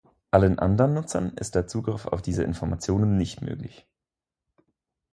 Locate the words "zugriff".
1.67-2.07